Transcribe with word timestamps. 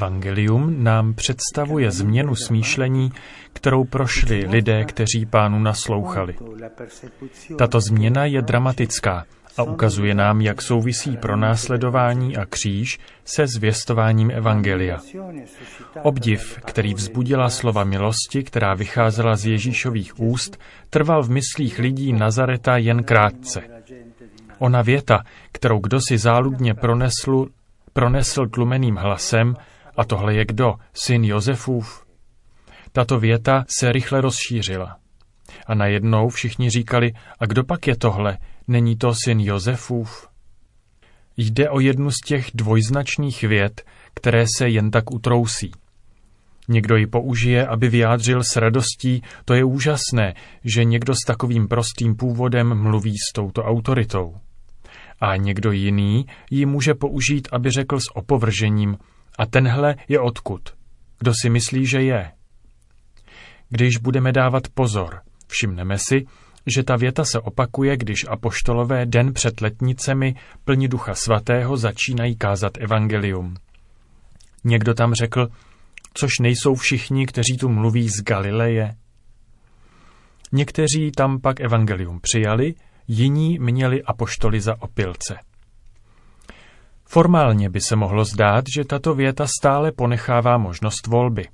Evangelium 0.00 0.84
nám 0.84 1.14
představuje 1.14 1.90
změnu 1.90 2.34
smýšlení, 2.34 3.12
kterou 3.52 3.84
prošli 3.84 4.46
lidé, 4.46 4.84
kteří 4.84 5.26
pánu 5.26 5.58
naslouchali. 5.58 6.34
Tato 7.58 7.80
změna 7.80 8.24
je 8.24 8.42
dramatická 8.42 9.24
a 9.56 9.62
ukazuje 9.62 10.14
nám, 10.14 10.40
jak 10.40 10.62
souvisí 10.62 11.16
pronásledování 11.16 12.36
a 12.36 12.46
kříž 12.46 12.98
se 13.24 13.46
zvěstováním 13.46 14.30
Evangelia. 14.30 14.98
Obdiv, 16.02 16.58
který 16.66 16.94
vzbudila 16.94 17.50
slova 17.50 17.84
milosti, 17.84 18.42
která 18.42 18.74
vycházela 18.74 19.36
z 19.36 19.46
Ježíšových 19.46 20.20
úst, 20.20 20.60
trval 20.90 21.22
v 21.22 21.30
myslích 21.30 21.78
lidí 21.78 22.12
Nazareta 22.12 22.76
jen 22.76 23.02
krátce. 23.02 23.62
Ona 24.58 24.82
věta, 24.82 25.22
kterou 25.52 25.78
kdo 25.78 25.98
si 26.08 26.18
záludně 26.18 26.74
pronesl, 26.74 27.46
pronesl 27.92 28.46
tlumeným 28.46 28.96
hlasem, 28.96 29.56
a 30.00 30.04
tohle 30.04 30.34
je 30.34 30.44
kdo? 30.44 30.74
Syn 30.94 31.24
Josefův? 31.24 32.06
Tato 32.92 33.20
věta 33.20 33.64
se 33.68 33.92
rychle 33.92 34.20
rozšířila. 34.20 34.96
A 35.66 35.74
najednou 35.74 36.28
všichni 36.28 36.70
říkali, 36.70 37.12
a 37.38 37.46
kdo 37.46 37.64
pak 37.64 37.86
je 37.86 37.96
tohle? 37.96 38.38
Není 38.68 38.96
to 38.96 39.12
syn 39.24 39.40
Josefův? 39.40 40.28
Jde 41.36 41.70
o 41.70 41.80
jednu 41.80 42.10
z 42.10 42.14
těch 42.26 42.50
dvojznačných 42.54 43.42
vět, 43.42 43.82
které 44.14 44.44
se 44.56 44.68
jen 44.68 44.90
tak 44.90 45.10
utrousí. 45.10 45.72
Někdo 46.68 46.96
ji 46.96 47.06
použije, 47.06 47.66
aby 47.66 47.88
vyjádřil 47.88 48.42
s 48.44 48.56
radostí, 48.56 49.22
to 49.44 49.54
je 49.54 49.64
úžasné, 49.64 50.34
že 50.64 50.84
někdo 50.84 51.14
s 51.14 51.26
takovým 51.26 51.68
prostým 51.68 52.16
původem 52.16 52.82
mluví 52.82 53.14
s 53.28 53.32
touto 53.32 53.62
autoritou. 53.62 54.34
A 55.20 55.36
někdo 55.36 55.72
jiný 55.72 56.26
ji 56.50 56.66
může 56.66 56.94
použít, 56.94 57.48
aby 57.52 57.70
řekl 57.70 58.00
s 58.00 58.16
opovržením, 58.16 58.96
a 59.38 59.46
tenhle 59.46 59.94
je 60.08 60.20
odkud? 60.20 60.60
Kdo 61.18 61.32
si 61.42 61.50
myslí, 61.50 61.86
že 61.86 62.02
je? 62.02 62.32
Když 63.68 63.96
budeme 63.96 64.32
dávat 64.32 64.68
pozor, 64.74 65.20
všimneme 65.46 65.98
si, 65.98 66.26
že 66.74 66.82
ta 66.82 66.96
věta 66.96 67.24
se 67.24 67.40
opakuje, 67.40 67.96
když 67.96 68.24
apoštolové 68.28 69.06
den 69.06 69.32
před 69.32 69.60
letnicemi 69.60 70.34
plní 70.64 70.88
ducha 70.88 71.14
svatého 71.14 71.76
začínají 71.76 72.36
kázat 72.36 72.72
evangelium. 72.78 73.54
Někdo 74.64 74.94
tam 74.94 75.14
řekl, 75.14 75.48
což 76.14 76.30
nejsou 76.40 76.74
všichni, 76.74 77.26
kteří 77.26 77.56
tu 77.60 77.68
mluví 77.68 78.08
z 78.08 78.22
Galileje. 78.22 78.94
Někteří 80.52 81.10
tam 81.16 81.40
pak 81.40 81.60
evangelium 81.60 82.20
přijali, 82.20 82.74
jiní 83.08 83.58
měli 83.58 84.02
apoštoly 84.02 84.60
za 84.60 84.82
opilce. 84.82 85.38
Formálně 87.12 87.70
by 87.70 87.80
se 87.80 87.96
mohlo 87.96 88.24
zdát, 88.24 88.64
že 88.76 88.84
tato 88.84 89.14
věta 89.14 89.46
stále 89.60 89.92
ponechává 89.92 90.58
možnost 90.58 91.06
volby. 91.06 91.48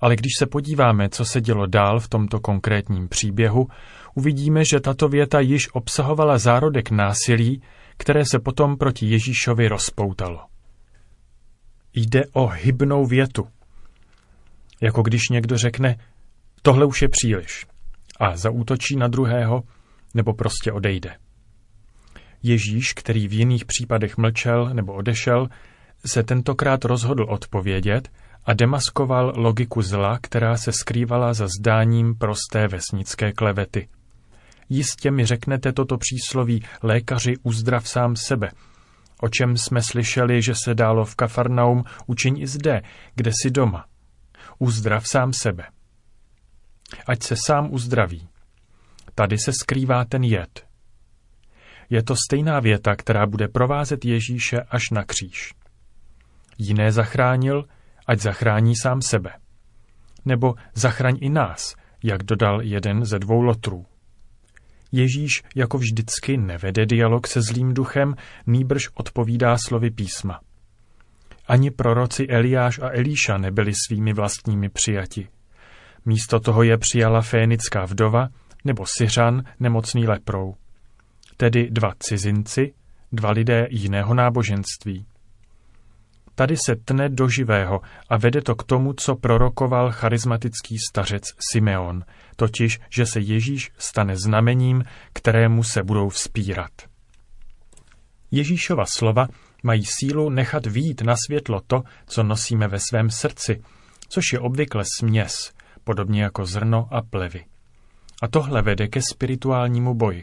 Ale 0.00 0.16
když 0.16 0.32
se 0.38 0.46
podíváme, 0.46 1.08
co 1.08 1.24
se 1.24 1.40
dělo 1.40 1.66
dál 1.66 2.00
v 2.00 2.08
tomto 2.08 2.40
konkrétním 2.40 3.08
příběhu, 3.08 3.68
uvidíme, 4.14 4.64
že 4.64 4.80
tato 4.80 5.08
věta 5.08 5.40
již 5.40 5.68
obsahovala 5.72 6.38
zárodek 6.38 6.90
násilí, 6.90 7.62
které 7.96 8.24
se 8.24 8.38
potom 8.38 8.76
proti 8.76 9.06
Ježíšovi 9.06 9.68
rozpoutalo. 9.68 10.40
Jde 11.94 12.22
o 12.32 12.46
hybnou 12.46 13.06
větu. 13.06 13.48
Jako 14.80 15.02
když 15.02 15.22
někdo 15.30 15.58
řekne, 15.58 15.96
tohle 16.62 16.86
už 16.86 17.02
je 17.02 17.08
příliš, 17.08 17.66
a 18.20 18.36
zaútočí 18.36 18.96
na 18.96 19.08
druhého, 19.08 19.62
nebo 20.14 20.34
prostě 20.34 20.72
odejde. 20.72 21.23
Ježíš, 22.44 22.92
který 22.92 23.28
v 23.28 23.32
jiných 23.32 23.64
případech 23.64 24.16
mlčel 24.16 24.70
nebo 24.72 24.92
odešel, 24.92 25.48
se 26.06 26.22
tentokrát 26.22 26.84
rozhodl 26.84 27.26
odpovědět 27.28 28.08
a 28.44 28.54
demaskoval 28.54 29.32
logiku 29.36 29.82
zla, 29.82 30.18
která 30.22 30.56
se 30.56 30.72
skrývala 30.72 31.34
za 31.34 31.48
zdáním 31.60 32.14
prosté 32.14 32.68
vesnické 32.68 33.32
klevety. 33.32 33.88
Jistě 34.68 35.10
mi 35.10 35.26
řeknete 35.26 35.72
toto 35.72 35.96
přísloví 35.96 36.62
lékaři 36.82 37.34
uzdrav 37.42 37.88
sám 37.88 38.16
sebe, 38.16 38.50
o 39.20 39.28
čem 39.28 39.56
jsme 39.56 39.82
slyšeli, 39.82 40.42
že 40.42 40.54
se 40.64 40.74
dálo 40.74 41.04
v 41.04 41.14
Kafarnaum, 41.14 41.84
učiň 42.06 42.38
i 42.38 42.46
zde, 42.46 42.82
kde 43.14 43.30
si 43.42 43.50
doma. 43.50 43.84
Uzdrav 44.58 45.08
sám 45.08 45.32
sebe. 45.32 45.64
Ať 47.06 47.22
se 47.22 47.34
sám 47.46 47.68
uzdraví. 47.72 48.28
Tady 49.14 49.38
se 49.38 49.52
skrývá 49.52 50.04
ten 50.04 50.24
jed. 50.24 50.63
Je 51.90 52.02
to 52.02 52.16
stejná 52.16 52.60
věta, 52.60 52.96
která 52.96 53.26
bude 53.26 53.48
provázet 53.48 54.04
Ježíše 54.04 54.60
až 54.60 54.90
na 54.90 55.04
kříž. 55.04 55.54
Jiné 56.58 56.92
zachránil, 56.92 57.64
ať 58.06 58.20
zachrání 58.20 58.76
sám 58.76 59.02
sebe. 59.02 59.30
Nebo 60.24 60.54
zachraň 60.74 61.18
i 61.20 61.28
nás, 61.28 61.74
jak 62.02 62.22
dodal 62.22 62.62
jeden 62.62 63.04
ze 63.04 63.18
dvou 63.18 63.40
lotrů. 63.40 63.86
Ježíš 64.92 65.42
jako 65.54 65.78
vždycky 65.78 66.36
nevede 66.36 66.86
dialog 66.86 67.26
se 67.26 67.42
zlým 67.42 67.74
duchem, 67.74 68.14
nýbrž 68.46 68.88
odpovídá 68.94 69.56
slovy 69.66 69.90
písma. 69.90 70.40
Ani 71.48 71.70
proroci 71.70 72.26
Eliáš 72.26 72.78
a 72.78 72.88
Elíša 72.88 73.38
nebyli 73.38 73.72
svými 73.86 74.12
vlastními 74.12 74.68
přijati. 74.68 75.28
Místo 76.04 76.40
toho 76.40 76.62
je 76.62 76.78
přijala 76.78 77.20
fénická 77.20 77.84
vdova 77.84 78.28
nebo 78.64 78.84
Syřan 78.98 79.42
nemocný 79.60 80.06
leprou 80.06 80.54
tedy 81.36 81.70
dva 81.70 81.92
cizinci, 81.98 82.74
dva 83.12 83.30
lidé 83.30 83.66
jiného 83.70 84.14
náboženství. 84.14 85.06
Tady 86.34 86.56
se 86.56 86.76
tne 86.76 87.08
do 87.08 87.28
živého 87.28 87.80
a 88.08 88.16
vede 88.16 88.42
to 88.42 88.54
k 88.54 88.64
tomu, 88.64 88.92
co 88.92 89.16
prorokoval 89.16 89.92
charismatický 89.92 90.76
stařec 90.90 91.22
Simeon, 91.52 92.04
totiž, 92.36 92.80
že 92.90 93.06
se 93.06 93.20
Ježíš 93.20 93.70
stane 93.78 94.16
znamením, 94.16 94.84
kterému 95.12 95.62
se 95.62 95.82
budou 95.82 96.08
vzpírat. 96.08 96.70
Ježíšova 98.30 98.84
slova 98.86 99.28
mají 99.62 99.84
sílu 99.84 100.30
nechat 100.30 100.66
výjít 100.66 101.00
na 101.00 101.14
světlo 101.26 101.60
to, 101.66 101.82
co 102.06 102.22
nosíme 102.22 102.68
ve 102.68 102.78
svém 102.90 103.10
srdci, 103.10 103.62
což 104.08 104.32
je 104.32 104.40
obvykle 104.40 104.84
směs, 104.98 105.52
podobně 105.84 106.22
jako 106.22 106.46
zrno 106.46 106.88
a 106.90 107.02
plevy. 107.02 107.44
A 108.22 108.28
tohle 108.28 108.62
vede 108.62 108.88
ke 108.88 109.00
spirituálnímu 109.12 109.94
boji. 109.94 110.22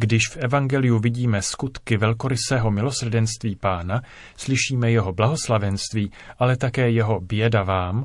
Když 0.00 0.22
v 0.28 0.36
Evangeliu 0.36 0.98
vidíme 0.98 1.42
skutky 1.42 1.96
velkorysého 1.96 2.70
milosrdenství 2.70 3.56
pána, 3.56 4.02
slyšíme 4.36 4.90
jeho 4.90 5.12
blahoslavenství, 5.12 6.10
ale 6.38 6.56
také 6.56 6.90
jeho 6.90 7.20
běda 7.20 7.62
vám, 7.62 8.04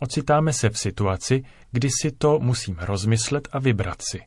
ocitáme 0.00 0.52
se 0.52 0.70
v 0.70 0.78
situaci, 0.78 1.42
kdy 1.72 1.88
si 2.00 2.10
to 2.10 2.38
musíme 2.38 2.86
rozmyslet 2.86 3.48
a 3.52 3.58
vybrat 3.58 4.02
si. 4.10 4.20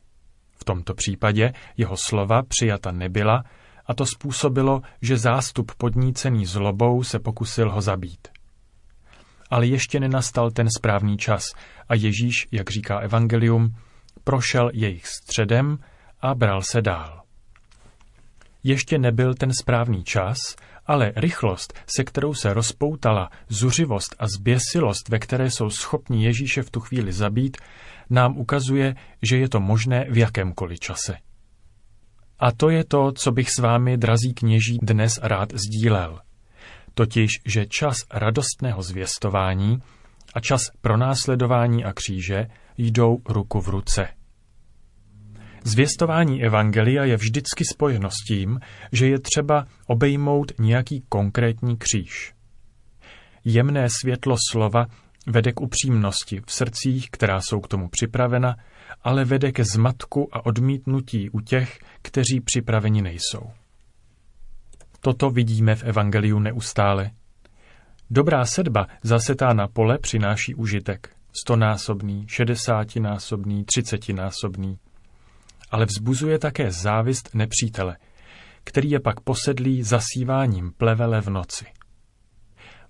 V 0.60 0.64
tomto 0.64 0.94
případě 0.94 1.52
jeho 1.76 1.96
slova 1.96 2.42
přijata 2.42 2.92
nebyla 2.92 3.44
a 3.86 3.94
to 3.94 4.06
způsobilo, 4.06 4.82
že 5.02 5.18
zástup 5.18 5.72
podnícený 5.74 6.46
zlobou 6.46 7.02
se 7.02 7.18
pokusil 7.18 7.70
ho 7.70 7.80
zabít. 7.80 8.28
Ale 9.50 9.66
ještě 9.66 10.00
nenastal 10.00 10.50
ten 10.50 10.68
správný 10.78 11.18
čas 11.18 11.44
a 11.88 11.94
Ježíš, 11.94 12.48
jak 12.52 12.70
říká 12.70 12.98
Evangelium, 12.98 13.74
prošel 14.24 14.70
jejich 14.74 15.06
středem 15.06 15.78
a 16.22 16.34
bral 16.34 16.62
se 16.62 16.82
dál. 16.82 17.22
Ještě 18.62 18.98
nebyl 18.98 19.34
ten 19.34 19.52
správný 19.52 20.04
čas, 20.04 20.38
ale 20.86 21.12
rychlost, 21.16 21.74
se 21.96 22.04
kterou 22.04 22.34
se 22.34 22.54
rozpoutala 22.54 23.30
zuřivost 23.48 24.16
a 24.18 24.26
zběsilost, 24.28 25.08
ve 25.08 25.18
které 25.18 25.50
jsou 25.50 25.70
schopni 25.70 26.24
Ježíše 26.24 26.62
v 26.62 26.70
tu 26.70 26.80
chvíli 26.80 27.12
zabít, 27.12 27.56
nám 28.10 28.38
ukazuje, 28.38 28.94
že 29.22 29.36
je 29.36 29.48
to 29.48 29.60
možné 29.60 30.06
v 30.10 30.18
jakémkoliv 30.18 30.80
čase. 30.80 31.16
A 32.38 32.52
to 32.52 32.70
je 32.70 32.84
to, 32.84 33.12
co 33.12 33.32
bych 33.32 33.50
s 33.50 33.58
vámi, 33.58 33.96
drazí 33.96 34.34
kněží, 34.34 34.78
dnes 34.82 35.12
rád 35.22 35.52
sdílel. 35.52 36.18
Totiž, 36.94 37.30
že 37.46 37.66
čas 37.66 37.96
radostného 38.10 38.82
zvěstování 38.82 39.82
a 40.34 40.40
čas 40.40 40.60
pronásledování 40.80 41.84
a 41.84 41.92
kříže 41.92 42.46
jdou 42.78 43.18
ruku 43.28 43.60
v 43.60 43.68
ruce. 43.68 44.19
Zvěstování 45.64 46.44
evangelia 46.44 47.04
je 47.04 47.16
vždycky 47.16 47.64
spojeno 47.64 48.10
s 48.10 48.24
tím, 48.28 48.60
že 48.92 49.08
je 49.08 49.18
třeba 49.18 49.66
obejmout 49.86 50.52
nějaký 50.58 51.04
konkrétní 51.08 51.76
kříž. 51.76 52.34
Jemné 53.44 53.88
světlo 54.00 54.36
slova 54.50 54.86
vede 55.26 55.52
k 55.52 55.60
upřímnosti 55.60 56.40
v 56.46 56.52
srdcích, 56.52 57.10
která 57.10 57.40
jsou 57.40 57.60
k 57.60 57.68
tomu 57.68 57.88
připravena, 57.88 58.56
ale 59.02 59.24
vede 59.24 59.52
ke 59.52 59.64
zmatku 59.64 60.28
a 60.32 60.46
odmítnutí 60.46 61.30
u 61.30 61.40
těch, 61.40 61.78
kteří 62.02 62.40
připraveni 62.40 63.02
nejsou. 63.02 63.50
Toto 65.00 65.30
vidíme 65.30 65.74
v 65.74 65.84
Evangeliu 65.84 66.38
neustále. 66.38 67.10
Dobrá 68.10 68.44
sedba 68.44 68.86
zasetá 69.02 69.52
na 69.52 69.68
pole 69.68 69.98
přináší 69.98 70.54
užitek. 70.54 71.16
Stonásobný, 71.32 72.26
šedesátinásobný, 72.28 73.64
třicetinásobný 73.64 74.78
ale 75.70 75.86
vzbuzuje 75.86 76.38
také 76.38 76.70
závist 76.70 77.30
nepřítele, 77.34 77.96
který 78.64 78.90
je 78.90 79.00
pak 79.00 79.20
posedlý 79.20 79.82
zasíváním 79.82 80.72
plevele 80.72 81.20
v 81.20 81.30
noci. 81.30 81.66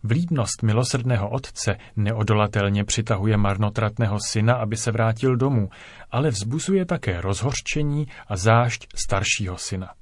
Vlídnost 0.02 0.62
milosrdného 0.62 1.30
otce 1.30 1.76
neodolatelně 1.96 2.84
přitahuje 2.84 3.36
marnotratného 3.36 4.18
syna, 4.28 4.54
aby 4.54 4.76
se 4.76 4.92
vrátil 4.92 5.36
domů, 5.36 5.68
ale 6.10 6.30
vzbuzuje 6.30 6.84
také 6.84 7.20
rozhořčení 7.20 8.06
a 8.28 8.36
zášť 8.36 8.86
staršího 8.94 9.58
syna. 9.58 9.94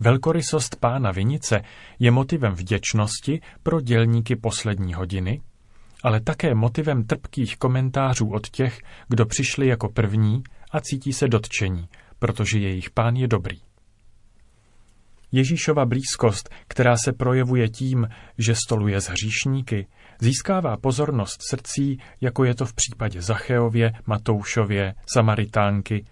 Velkorysost 0.00 0.76
pána 0.76 1.10
Vinice 1.10 1.60
je 1.98 2.10
motivem 2.10 2.52
vděčnosti 2.52 3.40
pro 3.62 3.80
dělníky 3.80 4.36
poslední 4.36 4.94
hodiny, 4.94 5.40
ale 6.02 6.20
také 6.20 6.54
motivem 6.54 7.04
trpkých 7.04 7.56
komentářů 7.56 8.30
od 8.32 8.48
těch, 8.48 8.78
kdo 9.08 9.26
přišli 9.26 9.66
jako 9.66 9.88
první 9.88 10.42
a 10.70 10.80
cítí 10.80 11.12
se 11.12 11.28
dotčení, 11.28 11.88
protože 12.18 12.58
jejich 12.58 12.90
pán 12.90 13.16
je 13.16 13.28
dobrý. 13.28 13.58
Ježíšova 15.32 15.86
blízkost, 15.86 16.50
která 16.68 16.96
se 16.96 17.12
projevuje 17.12 17.68
tím, 17.68 18.08
že 18.38 18.54
stoluje 18.54 19.00
s 19.00 19.08
hříšníky, 19.08 19.86
získává 20.20 20.76
pozornost 20.76 21.40
srdcí, 21.50 21.98
jako 22.20 22.44
je 22.44 22.54
to 22.54 22.66
v 22.66 22.74
případě 22.74 23.22
Zacheově, 23.22 23.92
Matoušově, 24.06 24.94
Samaritánky, 25.14 26.04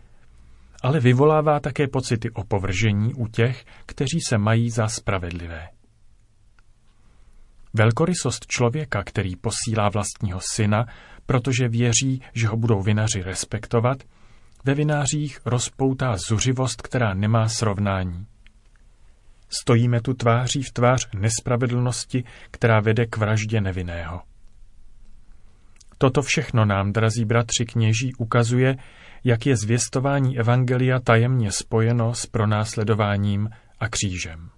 ale 0.83 1.01
vyvolává 1.01 1.61
také 1.61 1.89
pocity 1.89 2.31
opovržení 2.31 3.15
u 3.15 3.27
těch, 3.27 3.65
kteří 3.87 4.19
se 4.29 4.39
mají 4.39 4.71
za 4.71 4.89
spravedlivé. 4.89 5.69
Velkorysost 7.79 8.47
člověka, 8.47 9.03
který 9.03 9.37
posílá 9.37 9.89
vlastního 9.89 10.41
syna, 10.55 10.87
protože 11.27 11.69
věří, 11.69 12.23
že 12.35 12.49
ho 12.49 12.57
budou 12.57 12.83
vinaři 12.83 13.23
respektovat, 13.23 13.99
ve 14.65 14.75
vinářích 14.75 15.41
rozpoutá 15.45 16.17
zuřivost, 16.29 16.83
která 16.83 17.15
nemá 17.15 17.49
srovnání. 17.49 18.27
Stojíme 19.49 20.01
tu 20.01 20.15
tváří 20.15 20.63
v 20.63 20.73
tvář 20.73 21.09
nespravedlnosti, 21.15 22.25
která 22.51 22.81
vede 22.81 23.07
k 23.07 23.17
vraždě 23.17 23.61
nevinného. 23.61 24.21
Toto 25.99 26.23
všechno 26.23 26.65
nám, 26.65 26.93
drazí 26.93 27.25
bratři 27.25 27.65
kněží, 27.65 28.15
ukazuje, 28.15 28.77
jak 29.25 29.47
je 29.47 29.57
zvěstování 29.57 30.39
Evangelia 30.39 31.01
tajemně 31.01 31.53
spojeno 31.53 32.15
s 32.15 32.27
pronásledováním 32.27 33.51
a 33.81 33.89
křížem. 33.89 34.51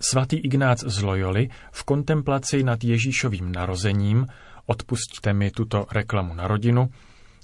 Svatý 0.00 0.36
Ignác 0.36 0.84
z 0.84 1.02
Loyoli 1.02 1.48
v 1.72 1.84
kontemplaci 1.84 2.62
nad 2.62 2.84
Ježíšovým 2.84 3.52
narozením, 3.52 4.26
odpustíte 4.66 5.32
mi 5.32 5.50
tuto 5.50 5.86
reklamu 5.92 6.34
na 6.34 6.48
rodinu, 6.48 6.88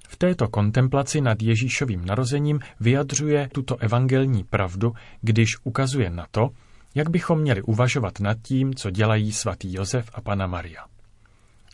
v 0.08 0.16
této 0.16 0.48
kontemplaci 0.48 1.20
nad 1.20 1.42
Ježíšovým 1.42 2.04
narozením 2.04 2.60
vyjadřuje 2.80 3.48
tuto 3.52 3.76
evangelní 3.76 4.44
pravdu, 4.44 4.92
když 5.20 5.48
ukazuje 5.64 6.10
na 6.10 6.26
to, 6.30 6.48
jak 6.94 7.10
bychom 7.10 7.40
měli 7.40 7.62
uvažovat 7.62 8.20
nad 8.20 8.38
tím, 8.42 8.74
co 8.74 8.90
dělají 8.90 9.32
svatý 9.32 9.74
Josef 9.74 10.10
a 10.14 10.20
Pana 10.20 10.46
Maria. 10.46 10.84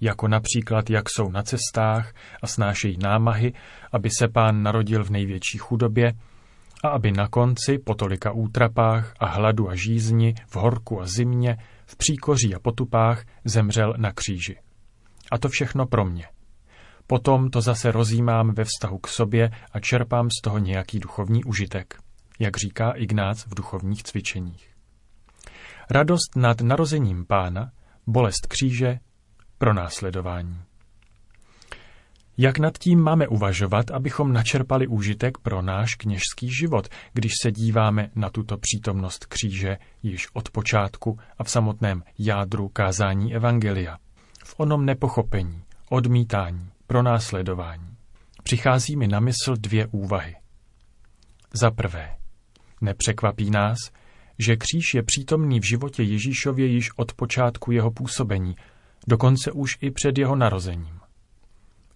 Jako 0.01 0.29
například, 0.29 0.91
jak 0.91 1.11
jsou 1.11 1.31
na 1.31 1.43
cestách 1.43 2.15
a 2.43 2.47
snášejí 2.47 2.99
námahy, 3.03 3.53
aby 3.93 4.11
se 4.19 4.29
pán 4.29 4.63
narodil 4.63 5.05
v 5.05 5.11
největší 5.11 5.59
chudobě 5.59 6.13
a 6.85 6.89
aby 6.89 7.13
na 7.13 7.29
konci, 7.29 7.79
po 7.79 7.95
tolika 7.95 8.33
útrapách 8.33 9.15
a 9.21 9.27
hladu 9.27 9.71
a 9.71 9.75
žízni, 9.75 10.35
v 10.47 10.57
horku 10.57 11.01
a 11.01 11.07
zimě, 11.07 11.57
v 11.87 11.97
příkoří 11.97 12.55
a 12.55 12.59
potupách, 12.59 13.25
zemřel 13.45 13.95
na 13.97 14.13
kříži. 14.13 14.57
A 15.33 15.39
to 15.39 15.49
všechno 15.49 15.87
pro 15.87 16.05
mě– 16.05 16.27
Potom 17.11 17.51
to 17.51 17.61
zase 17.61 17.93
rozjímám 17.93 18.55
ve 18.55 18.65
vztahu 18.65 18.99
k 18.99 19.09
sobě 19.09 19.51
a 19.73 19.81
čerpám 19.81 20.29
z 20.31 20.43
toho 20.43 20.59
nějaký 20.59 21.01
duchovní 21.01 21.45
užitek, 21.45 21.99
jak 22.39 22.57
říká 22.57 22.91
Ignác 22.91 23.47
v 23.47 23.55
duchovních 23.55 24.03
cvičeních. 24.03 24.75
Radost 25.91 26.37
nad 26.37 26.61
narozením 26.61 27.27
pána, 27.27 27.73
bolest 28.07 28.47
kříže, 28.47 28.99
pronásledování. 29.59 30.68
Jak 32.41 32.59
nad 32.59 32.79
tím 32.79 33.01
máme 33.01 33.29
uvažovat, 33.29 33.91
abychom 33.91 34.33
načerpali 34.33 34.87
úžitek 34.87 35.39
pro 35.39 35.63
náš 35.63 35.95
kněžský 35.95 36.51
život, 36.61 36.89
když 37.13 37.33
se 37.43 37.53
díváme 37.53 38.11
na 38.15 38.31
tuto 38.31 38.59
přítomnost 38.59 39.27
kříže 39.27 39.77
již 40.03 40.27
od 40.33 40.51
počátku 40.51 41.19
a 41.39 41.45
v 41.45 41.51
samotném 41.51 42.03
jádru 42.19 42.69
kázání 42.69 43.35
Evangelia? 43.35 43.99
V 44.45 44.55
onom 44.57 44.85
nepochopení, 44.85 45.63
odmítání, 45.91 46.69
pro 46.87 47.03
následování. 47.03 47.97
Přichází 48.43 48.97
mi 48.97 49.09
na 49.09 49.21
mysl 49.21 49.57
dvě 49.57 49.87
úvahy. 49.87 50.35
Za 51.53 51.71
prvé, 51.71 52.17
nepřekvapí 52.81 53.51
nás, 53.51 53.79
že 54.39 54.57
kříž 54.57 54.95
je 54.95 55.03
přítomný 55.03 55.61
v 55.61 55.69
životě 55.69 56.03
Ježíšově 56.03 56.67
již 56.67 56.91
od 56.97 57.13
počátku 57.13 57.73
jeho 57.73 57.91
působení, 57.91 58.57
dokonce 59.07 59.53
už 59.53 59.79
i 59.81 59.91
před 59.91 60.19
jeho 60.19 60.37
narozením. 60.37 60.98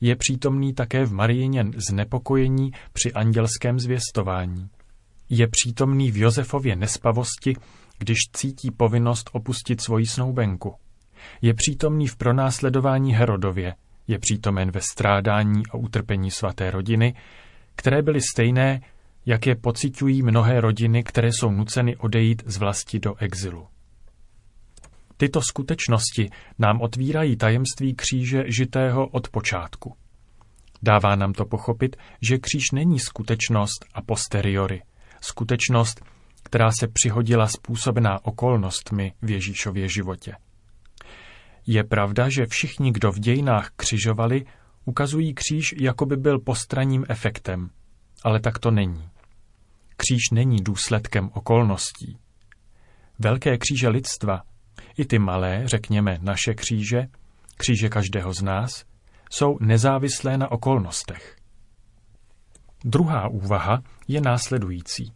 Je 0.04 0.16
přítomný 0.16 0.75
také 0.75 1.04
v 1.04 1.12
Marijině 1.12 1.64
znepokojení 1.88 2.72
při 2.93 3.12
andělském 3.12 3.81
zvěstování. 3.81 4.69
Je 5.31 5.49
přítomný 5.49 6.10
v 6.10 6.16
Josefově 6.16 6.76
nespavosti, 6.76 7.56
když 7.99 8.19
cítí 8.32 8.70
povinnost 8.70 9.31
opustit 9.32 9.81
svoji 9.81 10.06
snoubenku. 10.06 10.75
Je 11.43 11.54
přítomný 11.54 12.06
v 12.06 12.16
pronásledování 12.16 13.14
Herodově, 13.14 13.75
je 14.08 14.19
přítomen 14.19 14.70
ve 14.70 14.81
strádání 14.81 15.62
a 15.70 15.75
utrpení 15.76 16.31
svaté 16.31 16.70
rodiny, 16.70 17.14
které 17.75 18.02
byly 18.02 18.20
stejné, 18.32 18.81
jak 19.26 19.46
je 19.46 19.56
pocitují 19.56 20.22
mnohé 20.22 20.60
rodiny, 20.60 21.02
které 21.02 21.28
jsou 21.28 21.50
nuceny 21.50 21.96
odejít 21.96 22.43
z 22.46 22.56
vlasti 22.56 23.00
do 23.00 23.14
exilu. 23.14 23.72
Tyto 25.23 25.43
skutečnosti 25.43 26.31
nám 26.59 26.81
otvírají 26.81 27.37
tajemství 27.37 27.95
kříže 27.95 28.45
žitého 28.47 29.09
od 29.09 29.29
počátku. 29.29 29.97
Dává 30.83 31.17
nám 31.17 31.33
to 31.33 31.45
pochopit, 31.45 31.97
že 32.23 32.39
kříž 32.39 32.71
není 32.71 33.01
skutečnost 33.01 33.85
a 33.95 34.03
posteriori, 34.03 34.83
skutečnost, 35.21 36.05
která 36.43 36.71
se 36.81 36.89
přihodila 36.89 37.47
způsobená 37.47 38.25
okolnostmi 38.25 39.13
v 39.23 39.31
Ježíšově 39.31 39.89
životě. 39.89 40.35
Je 41.67 41.85
pravda, 41.85 42.29
že 42.29 42.47
všichni, 42.47 42.93
kdo 42.93 43.12
v 43.12 43.19
dějinách 43.19 43.71
křižovali, 43.76 44.45
ukazují 44.85 45.35
kříž, 45.35 45.75
jako 45.81 46.07
by 46.07 46.17
byl 46.17 46.38
postranním 46.38 47.05
efektem, 47.09 47.71
ale 48.25 48.41
tak 48.41 48.59
to 48.59 48.71
není. 48.71 49.09
Kříž 49.97 50.31
není 50.33 50.57
důsledkem 50.57 51.31
okolností. 51.35 52.19
Velké 53.19 53.59
kříže 53.59 53.88
lidstva, 53.88 54.43
i 54.99 55.05
ty 55.05 55.19
malé, 55.19 55.62
řekněme 55.64 56.19
naše 56.21 56.55
kříže, 56.55 57.07
kříže 57.57 57.88
každého 57.88 58.35
z 58.35 58.43
nás, 58.43 58.85
jsou 59.31 59.59
nezávislé 59.61 60.38
na 60.38 60.52
okolnostech. 60.52 61.37
Druhá 62.85 63.29
úvaha 63.29 63.83
je 64.09 64.21
následující. 64.21 65.12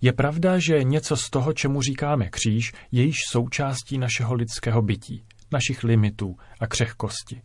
Je 0.00 0.12
pravda, 0.12 0.58
že 0.58 0.84
něco 0.84 1.16
z 1.16 1.30
toho, 1.30 1.52
čemu 1.52 1.82
říkáme 1.82 2.28
kříž, 2.28 2.72
je 2.92 3.02
již 3.02 3.16
součástí 3.30 3.98
našeho 3.98 4.34
lidského 4.34 4.82
bytí 4.82 5.24
našich 5.52 5.84
limitů 5.84 6.36
a 6.60 6.66
křehkosti. 6.66 7.42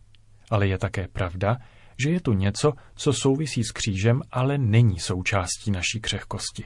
Ale 0.50 0.68
je 0.68 0.78
také 0.78 1.08
pravda, 1.08 1.56
že 2.02 2.10
je 2.10 2.20
tu 2.20 2.32
něco, 2.32 2.72
co 2.94 3.12
souvisí 3.12 3.64
s 3.64 3.72
křížem, 3.72 4.22
ale 4.30 4.58
není 4.58 4.98
součástí 5.00 5.70
naší 5.70 6.00
křehkosti. 6.00 6.64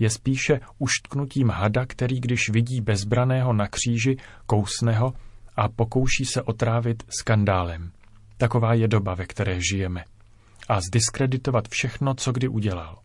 Je 0.00 0.10
spíše 0.10 0.60
uštknutím 0.78 1.48
hada, 1.48 1.86
který 1.86 2.20
když 2.20 2.50
vidí 2.50 2.80
bezbraného 2.80 3.52
na 3.52 3.66
kříži, 3.66 4.16
kousne 4.46 4.92
ho 4.92 5.12
a 5.56 5.68
pokouší 5.68 6.24
se 6.24 6.42
otrávit 6.42 7.02
skandálem. 7.20 7.92
Taková 8.36 8.74
je 8.74 8.88
doba, 8.88 9.14
ve 9.14 9.26
které 9.26 9.58
žijeme. 9.70 10.04
A 10.68 10.80
zdiskreditovat 10.80 11.68
všechno, 11.68 12.14
co 12.14 12.32
kdy 12.32 12.48
udělal. 12.48 12.98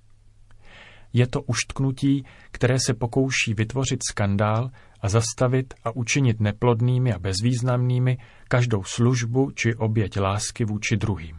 Je 1.13 1.27
to 1.27 1.41
uštknutí, 1.41 2.25
které 2.51 2.79
se 2.79 2.93
pokouší 2.93 3.53
vytvořit 3.53 3.99
skandál 4.09 4.71
a 5.01 5.09
zastavit 5.09 5.73
a 5.83 5.95
učinit 5.95 6.39
neplodnými 6.39 7.13
a 7.13 7.19
bezvýznamnými 7.19 8.17
každou 8.47 8.83
službu 8.83 9.51
či 9.51 9.75
oběť 9.75 10.19
lásky 10.19 10.65
vůči 10.65 10.97
druhým. 10.97 11.37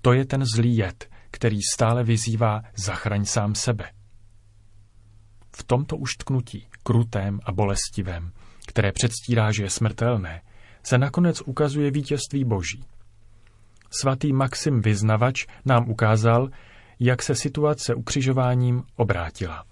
To 0.00 0.12
je 0.12 0.24
ten 0.24 0.44
zlý 0.44 0.76
jed, 0.76 1.10
který 1.30 1.58
stále 1.74 2.04
vyzývá 2.04 2.62
zachraň 2.76 3.24
sám 3.24 3.54
sebe. 3.54 4.01
V 5.56 5.62
tomto 5.62 5.96
uštknutí, 5.96 6.66
krutém 6.82 7.40
a 7.44 7.52
bolestivém, 7.52 8.32
které 8.66 8.92
předstírá, 8.92 9.52
že 9.52 9.62
je 9.62 9.70
smrtelné, 9.70 10.42
se 10.82 10.98
nakonec 10.98 11.40
ukazuje 11.40 11.90
vítězství 11.90 12.44
Boží. 12.44 12.84
Svatý 14.00 14.32
Maxim 14.32 14.80
Vyznavač 14.80 15.46
nám 15.64 15.90
ukázal, 15.90 16.48
jak 17.00 17.22
se 17.22 17.34
situace 17.34 17.94
ukřižováním 17.94 18.82
obrátila. 18.96 19.64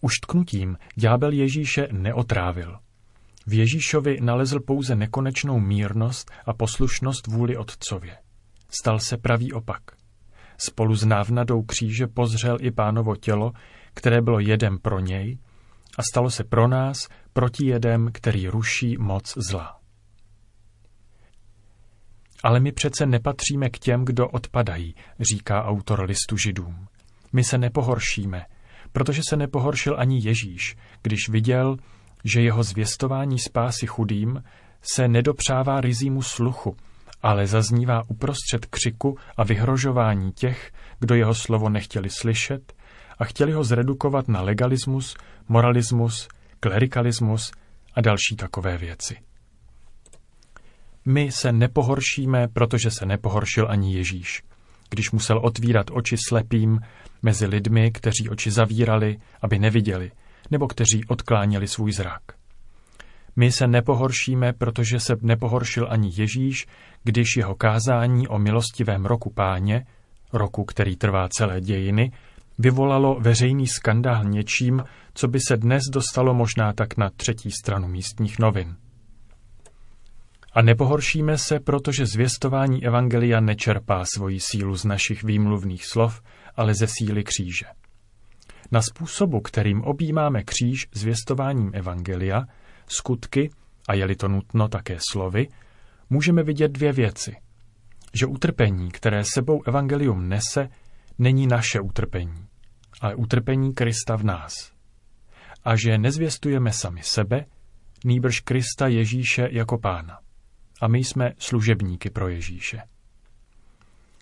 Uštknutím 0.00 0.76
ďábel 0.96 1.32
Ježíše 1.32 1.88
neotrávil. 1.92 2.78
V 3.46 3.54
Ježíšovi 3.54 4.18
nalezl 4.20 4.60
pouze 4.60 4.96
nekonečnou 4.96 5.60
mírnost 5.60 6.30
a 6.46 6.52
poslušnost 6.54 7.26
vůli 7.26 7.56
Otcově. 7.56 8.16
Stal 8.68 8.98
se 8.98 9.16
pravý 9.16 9.52
opak. 9.52 9.82
Spolu 10.58 10.94
s 10.94 11.04
návnadou 11.04 11.62
kříže 11.62 12.06
pozřel 12.06 12.56
i 12.60 12.70
pánovo 12.70 13.16
tělo, 13.16 13.52
které 13.94 14.22
bylo 14.22 14.38
jedem 14.38 14.78
pro 14.78 15.00
něj, 15.00 15.38
a 15.98 16.02
stalo 16.02 16.30
se 16.30 16.44
pro 16.44 16.68
nás 16.68 17.08
protijedem, 17.32 18.10
který 18.12 18.48
ruší 18.48 18.96
moc 18.98 19.34
zla. 19.50 19.80
Ale 22.42 22.60
my 22.60 22.72
přece 22.72 23.06
nepatříme 23.06 23.70
k 23.70 23.78
těm, 23.78 24.04
kdo 24.04 24.28
odpadají, 24.28 24.94
říká 25.20 25.64
autor 25.64 26.04
listu 26.04 26.36
židům. 26.36 26.86
My 27.32 27.44
se 27.44 27.58
nepohoršíme, 27.58 28.44
protože 28.92 29.20
se 29.28 29.36
nepohoršil 29.36 29.96
ani 29.98 30.20
Ježíš, 30.24 30.76
když 31.02 31.28
viděl, 31.28 31.76
že 32.24 32.40
jeho 32.40 32.62
zvěstování 32.62 33.38
spásy 33.38 33.86
chudým 33.86 34.42
se 34.82 35.08
nedopřává 35.08 35.80
rizímu 35.80 36.22
sluchu, 36.22 36.76
ale 37.22 37.46
zaznívá 37.46 38.02
uprostřed 38.08 38.66
křiku 38.66 39.18
a 39.36 39.44
vyhrožování 39.44 40.32
těch, 40.32 40.72
kdo 41.00 41.14
jeho 41.14 41.34
slovo 41.34 41.68
nechtěli 41.68 42.10
slyšet 42.10 42.74
a 43.18 43.24
chtěli 43.24 43.52
ho 43.52 43.64
zredukovat 43.64 44.28
na 44.28 44.42
legalismus, 44.42 45.16
moralismus, 45.48 46.28
klerikalismus 46.60 47.52
a 47.94 48.00
další 48.00 48.36
takové 48.36 48.78
věci. 48.78 49.16
My 51.06 51.32
se 51.32 51.52
nepohoršíme, 51.52 52.48
protože 52.48 52.90
se 52.90 53.06
nepohoršil 53.06 53.66
ani 53.70 53.96
Ježíš, 53.96 54.42
když 54.90 55.10
musel 55.10 55.38
otvírat 55.38 55.86
oči 55.92 56.16
slepým 56.28 56.80
mezi 57.22 57.46
lidmi, 57.46 57.90
kteří 57.92 58.28
oči 58.30 58.50
zavírali, 58.50 59.18
aby 59.42 59.58
neviděli, 59.58 60.10
nebo 60.50 60.68
kteří 60.68 61.04
odkláněli 61.08 61.68
svůj 61.68 61.92
zrak. 61.92 62.22
My 63.36 63.52
se 63.52 63.66
nepohoršíme, 63.66 64.52
protože 64.52 65.00
se 65.00 65.14
nepohoršil 65.22 65.86
ani 65.90 66.12
Ježíš, 66.16 66.66
když 67.04 67.36
jeho 67.36 67.54
kázání 67.54 68.28
o 68.28 68.38
milostivém 68.38 69.04
roku 69.04 69.30
páně, 69.30 69.86
roku, 70.32 70.64
který 70.64 70.96
trvá 70.96 71.28
celé 71.28 71.60
dějiny, 71.60 72.12
vyvolalo 72.58 73.20
veřejný 73.20 73.66
skandál 73.66 74.24
něčím, 74.24 74.84
co 75.14 75.28
by 75.28 75.38
se 75.48 75.56
dnes 75.56 75.82
dostalo 75.92 76.34
možná 76.34 76.72
tak 76.72 76.96
na 76.96 77.10
třetí 77.10 77.50
stranu 77.50 77.88
místních 77.88 78.38
novin. 78.38 78.76
A 80.52 80.62
nepohoršíme 80.62 81.38
se, 81.38 81.60
protože 81.60 82.06
zvěstování 82.06 82.86
Evangelia 82.86 83.40
nečerpá 83.40 84.04
svoji 84.14 84.40
sílu 84.40 84.76
z 84.76 84.84
našich 84.84 85.22
výmluvných 85.22 85.86
slov, 85.86 86.22
ale 86.56 86.74
ze 86.74 86.86
síly 86.86 87.24
kříže. 87.24 87.66
Na 88.72 88.82
způsobu, 88.82 89.40
kterým 89.40 89.82
objímáme 89.82 90.44
kříž 90.44 90.88
zvěstováním 90.92 91.70
Evangelia, 91.74 92.44
skutky, 92.88 93.50
a 93.88 93.94
je-li 93.94 94.16
to 94.16 94.28
nutno 94.28 94.68
také 94.68 94.98
slovy, 95.10 95.48
můžeme 96.10 96.42
vidět 96.42 96.72
dvě 96.72 96.92
věci. 96.92 97.36
Že 98.14 98.26
utrpení, 98.26 98.90
které 98.90 99.24
sebou 99.24 99.62
Evangelium 99.66 100.28
nese, 100.28 100.68
není 101.18 101.46
naše 101.46 101.80
utrpení, 101.80 102.46
ale 103.00 103.14
utrpení 103.14 103.74
Krista 103.74 104.16
v 104.16 104.24
nás. 104.24 104.72
A 105.64 105.76
že 105.76 105.98
nezvěstujeme 105.98 106.72
sami 106.72 107.02
sebe, 107.02 107.44
nýbrž 108.04 108.40
Krista 108.40 108.86
Ježíše 108.86 109.48
jako 109.50 109.78
pána. 109.78 110.18
A 110.80 110.88
my 110.88 110.98
jsme 110.98 111.32
služebníky 111.38 112.10
pro 112.10 112.28
Ježíše. 112.28 112.82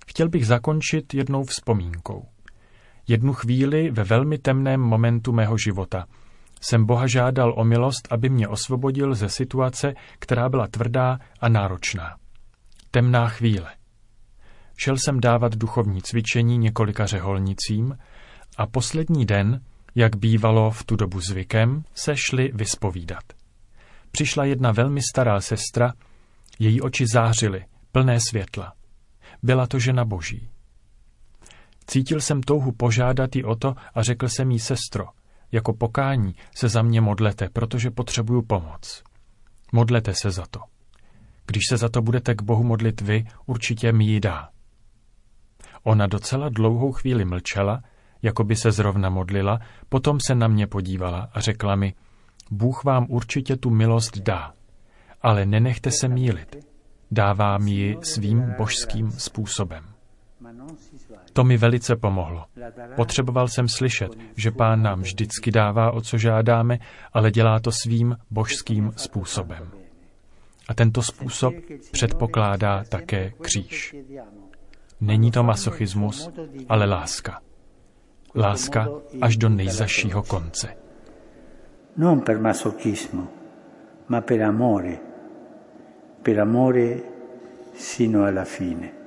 Chtěl 0.07 0.29
bych 0.29 0.47
zakončit 0.47 1.15
jednou 1.15 1.45
vzpomínkou. 1.45 2.29
Jednu 3.09 3.33
chvíli 3.33 3.91
ve 3.91 4.05
velmi 4.05 4.39
temném 4.39 4.81
momentu 4.81 5.33
mého 5.33 5.59
života 5.59 6.07
jsem 6.61 6.87
Boha 6.87 7.07
žádal 7.07 7.55
o 7.57 7.65
milost, 7.65 8.09
aby 8.11 8.29
mě 8.29 8.49
osvobodil 8.49 9.15
ze 9.15 9.29
situace, 9.29 9.95
která 10.19 10.49
byla 10.49 10.67
tvrdá 10.67 11.19
a 11.41 11.49
náročná. 11.49 12.17
Temná 12.91 13.29
chvíle. 13.29 13.82
Šel 14.85 14.97
jsem 14.97 15.21
dávat 15.21 15.57
duchovní 15.57 16.03
cvičení 16.03 16.59
několika 16.59 17.07
řeholnicím 17.07 17.99
a 18.57 18.67
poslední 18.67 19.27
den, 19.27 19.61
jak 19.95 20.17
bývalo 20.17 20.71
v 20.71 20.85
tu 20.85 20.97
dobu 20.97 21.21
zvykem, 21.21 21.85
se 21.95 22.17
šli 22.17 22.51
vyspovídat. 22.55 23.23
Přišla 24.11 24.45
jedna 24.45 24.73
velmi 24.73 25.01
stará 25.13 25.41
sestra, 25.41 25.93
její 26.59 26.81
oči 26.81 27.07
zářily, 27.07 27.65
plné 27.93 28.21
světla. 28.21 28.73
Byla 29.43 29.67
to 29.67 29.79
žena 29.79 30.05
boží. 30.05 30.49
Cítil 31.87 32.21
jsem 32.21 32.41
touhu 32.41 32.73
požádat 32.73 33.37
ji 33.37 33.45
o 33.45 33.57
to 33.57 33.75
a 33.95 34.03
řekl 34.03 34.29
jsem 34.29 34.51
jí, 34.51 34.59
sestro, 34.59 35.07
jako 35.53 35.73
pokání 35.73 36.35
se 36.57 36.69
za 36.69 36.83
mě 36.83 37.01
modlete, 37.01 37.49
protože 37.53 37.91
potřebuju 37.91 38.43
pomoc. 38.43 39.03
Modlete 39.73 40.15
se 40.15 40.31
za 40.31 40.47
to. 40.51 40.61
Když 41.47 41.63
se 41.69 41.77
za 41.77 41.89
to 41.89 42.03
budete 42.03 42.35
k 42.35 42.43
Bohu 42.43 42.65
modlit 42.65 43.01
vy, 43.01 43.25
určitě 43.47 43.93
mi 43.93 44.05
ji 44.05 44.21
dá. 44.21 44.49
Ona 45.85 46.07
docela 46.07 46.49
dlouhou 46.49 46.93
chvíli 46.93 47.25
mlčela, 47.25 47.83
jako 48.23 48.45
by 48.45 48.57
se 48.57 48.73
zrovna 48.73 49.11
modlila, 49.11 49.61
potom 49.89 50.19
se 50.27 50.35
na 50.35 50.49
mě 50.49 50.67
podívala 50.67 51.29
a 51.33 51.41
řekla 51.41 51.77
mi, 51.77 51.95
Bůh 52.51 52.85
vám 52.85 53.07
určitě 53.09 53.57
tu 53.57 53.71
milost 53.71 54.19
dá, 54.19 54.53
ale 55.23 55.47
nenechte 55.47 55.91
se 55.91 56.09
mílit. 56.09 56.57
Dávám 57.11 57.67
ji 57.67 57.97
svým 58.03 58.55
božským 58.59 59.11
způsobem. 59.11 59.85
To 61.33 61.45
mi 61.45 61.57
velice 61.57 61.97
pomohlo. 61.97 62.45
Potřeboval 62.97 63.49
jsem 63.49 63.69
slyšet, 63.69 64.11
že 64.37 64.51
pán 64.51 64.83
nám 64.83 65.01
vždycky 65.01 65.51
dává, 65.51 65.91
o 65.91 66.01
co 66.01 66.19
žádáme, 66.19 66.79
ale 67.13 67.31
dělá 67.31 67.61
to 67.61 67.73
svým 67.73 68.17
božským 68.31 68.93
způsobem. 68.97 69.71
A 70.69 70.75
tento 70.75 71.03
způsob 71.03 71.55
předpokládá 71.93 72.85
také 72.89 73.33
kříž. 73.41 73.95
Není 75.03 75.31
to 75.31 75.43
masochismus, 75.43 76.31
ale 76.69 76.87
láska. 76.87 77.41
Láska 78.35 78.89
až 79.21 79.37
do 79.37 79.49
nejzašího 79.49 80.23
konce. 80.23 80.77
Non 81.97 82.21
per 82.21 82.39
masochismo, 82.39 83.29
ma 84.09 84.21
per 84.21 84.43
amore. 84.43 84.99
Per 86.23 86.41
amore 86.41 86.97
sino 87.75 88.25
alla 88.25 88.45
fine. 88.45 89.02